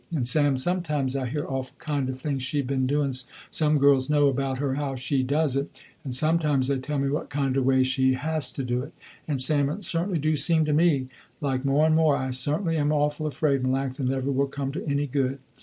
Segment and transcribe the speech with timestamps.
[0.09, 3.13] And Sam sometimes I hear awful kind of things she been doing,
[3.51, 7.29] some girls know about her how she does it, and sometimes they tell me what
[7.29, 8.93] kind of ways she has to do it,
[9.27, 11.09] and Sam it certainly do seem to me
[11.39, 15.05] like more and more I certainly am awful afraid Melanctha never will come to any
[15.05, 15.37] good.